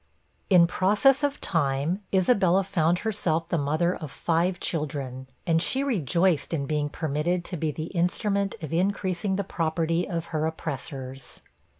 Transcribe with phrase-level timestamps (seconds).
[0.49, 6.55] In process of time, Isabella found herself the mother of five children, and she rejoiced
[6.55, 11.41] in being permitted to be the instrument of increasing the property of her oppressors!